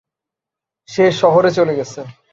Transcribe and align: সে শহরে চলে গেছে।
সে 0.89 1.05
শহরে 1.11 1.49
চলে 1.51 1.73
গেছে। 1.75 2.01